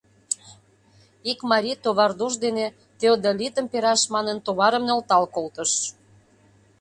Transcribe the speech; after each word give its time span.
Ик 1.31 1.39
марий, 1.51 1.77
товардош 1.83 2.33
дене 2.45 2.65
теодолитым 2.99 3.65
пераш 3.71 4.01
манын, 4.13 4.37
товарым 4.45 4.83
нӧлтал 4.87 5.23
колтыш. 5.35 5.71